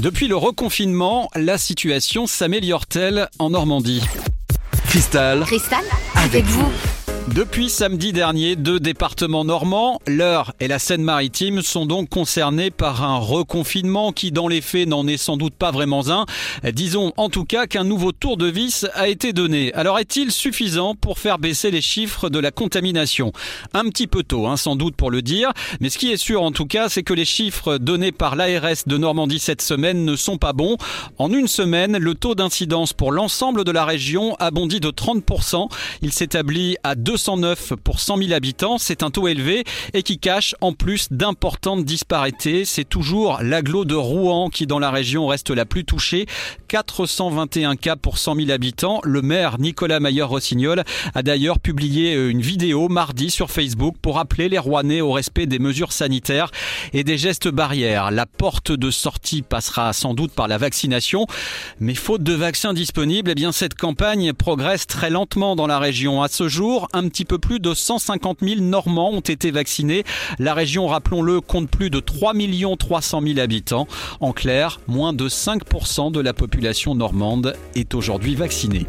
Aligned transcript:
Depuis 0.00 0.28
le 0.28 0.36
reconfinement, 0.36 1.28
la 1.36 1.58
situation 1.58 2.26
s'améliore-t-elle 2.26 3.28
en 3.38 3.50
Normandie? 3.50 4.02
Cristal, 4.86 5.42
Cristal, 5.44 5.84
avec 6.14 6.44
vous. 6.46 6.72
Depuis 7.28 7.68
samedi 7.68 8.12
dernier, 8.12 8.56
deux 8.56 8.80
départements 8.80 9.44
normands, 9.44 10.00
l'Eure 10.06 10.52
et 10.58 10.66
la 10.66 10.78
Seine-Maritime, 10.78 11.62
sont 11.62 11.86
donc 11.86 12.08
concernés 12.08 12.70
par 12.70 13.04
un 13.04 13.18
reconfinement 13.18 14.10
qui, 14.10 14.32
dans 14.32 14.48
les 14.48 14.60
faits, 14.60 14.88
n'en 14.88 15.06
est 15.06 15.18
sans 15.18 15.36
doute 15.36 15.54
pas 15.54 15.70
vraiment 15.70 16.10
un. 16.10 16.24
Disons 16.72 17.12
en 17.18 17.28
tout 17.28 17.44
cas 17.44 17.66
qu'un 17.66 17.84
nouveau 17.84 18.10
tour 18.10 18.36
de 18.36 18.46
vis 18.46 18.86
a 18.94 19.08
été 19.08 19.32
donné. 19.32 19.72
Alors 19.74 19.98
est-il 19.98 20.32
suffisant 20.32 20.94
pour 20.94 21.18
faire 21.18 21.38
baisser 21.38 21.70
les 21.70 21.82
chiffres 21.82 22.30
de 22.30 22.38
la 22.38 22.50
contamination? 22.50 23.32
Un 23.74 23.84
petit 23.90 24.06
peu 24.06 24.24
tôt, 24.24 24.46
hein, 24.46 24.56
sans 24.56 24.74
doute 24.74 24.96
pour 24.96 25.10
le 25.10 25.22
dire, 25.22 25.52
mais 25.80 25.90
ce 25.90 25.98
qui 25.98 26.10
est 26.10 26.16
sûr 26.16 26.42
en 26.42 26.52
tout 26.52 26.66
cas, 26.66 26.88
c'est 26.88 27.04
que 27.04 27.14
les 27.14 27.26
chiffres 27.26 27.78
donnés 27.78 28.12
par 28.12 28.34
l'ARS 28.34 28.86
de 28.86 28.96
Normandie 28.96 29.38
cette 29.38 29.62
semaine 29.62 30.04
ne 30.04 30.16
sont 30.16 30.38
pas 30.38 30.52
bons. 30.52 30.78
En 31.18 31.30
une 31.30 31.48
semaine, 31.48 31.96
le 31.98 32.14
taux 32.14 32.34
d'incidence 32.34 32.92
pour 32.92 33.12
l'ensemble 33.12 33.62
de 33.64 33.70
la 33.70 33.84
région 33.84 34.34
a 34.40 34.50
bondi 34.50 34.80
de 34.80 34.90
30%. 34.90 35.68
Il 36.02 36.12
s'établit 36.12 36.76
à 36.82 36.94
2 36.94 37.09
209 37.10 37.72
pour 37.82 37.98
100 37.98 38.18
000 38.18 38.32
habitants. 38.32 38.78
C'est 38.78 39.02
un 39.02 39.10
taux 39.10 39.26
élevé 39.26 39.64
et 39.94 40.04
qui 40.04 40.20
cache 40.20 40.54
en 40.60 40.72
plus 40.72 41.08
d'importantes 41.10 41.84
disparités. 41.84 42.64
C'est 42.64 42.84
toujours 42.84 43.40
l'agglo 43.42 43.84
de 43.84 43.96
Rouen 43.96 44.48
qui 44.48 44.68
dans 44.68 44.78
la 44.78 44.92
région 44.92 45.26
reste 45.26 45.50
la 45.50 45.64
plus 45.64 45.84
touchée. 45.84 46.26
421 46.68 47.74
cas 47.74 47.96
pour 47.96 48.18
100 48.18 48.36
000 48.36 48.50
habitants. 48.50 49.00
Le 49.02 49.22
maire 49.22 49.58
Nicolas 49.58 49.98
Mayer-Rossignol 49.98 50.84
a 51.12 51.22
d'ailleurs 51.24 51.58
publié 51.58 52.14
euh, 52.14 52.30
une 52.30 52.42
vidéo 52.42 52.88
mardi 52.88 53.28
sur 53.32 53.50
Facebook 53.50 53.96
pour 54.00 54.20
appeler 54.20 54.48
les 54.48 54.58
Rouennais 54.58 55.00
au 55.00 55.10
respect 55.10 55.46
des 55.46 55.58
mesures 55.58 55.92
sanitaires 55.92 56.52
et 56.92 57.02
des 57.02 57.18
gestes 57.18 57.48
barrières. 57.48 58.12
La 58.12 58.26
porte 58.26 58.70
de 58.70 58.92
sortie 58.92 59.42
passera 59.42 59.92
sans 59.92 60.14
doute 60.14 60.30
par 60.30 60.46
la 60.46 60.58
vaccination, 60.58 61.26
mais 61.80 61.96
faute 61.96 62.22
de 62.22 62.34
vaccins 62.34 62.72
disponibles, 62.72 63.32
eh 63.32 63.34
bien 63.34 63.50
cette 63.50 63.74
campagne 63.74 64.32
progresse 64.32 64.86
très 64.86 65.10
lentement 65.10 65.56
dans 65.56 65.66
la 65.66 65.80
région. 65.80 66.22
À 66.22 66.28
ce 66.28 66.46
jour, 66.46 66.86
un 67.00 67.08
petit 67.08 67.24
peu 67.24 67.38
plus 67.38 67.60
de 67.60 67.72
150 67.72 68.38
000 68.42 68.60
Normands 68.60 69.10
ont 69.10 69.20
été 69.20 69.50
vaccinés. 69.50 70.04
La 70.38 70.52
région, 70.52 70.86
rappelons-le, 70.86 71.40
compte 71.40 71.70
plus 71.70 71.88
de 71.88 71.98
3 71.98 72.34
300 72.78 73.22
000 73.22 73.38
habitants. 73.38 73.88
En 74.20 74.32
clair, 74.32 74.80
moins 74.86 75.12
de 75.12 75.28
5% 75.28 76.12
de 76.12 76.20
la 76.20 76.34
population 76.34 76.94
normande 76.94 77.54
est 77.74 77.94
aujourd'hui 77.94 78.34
vaccinée. 78.34 78.86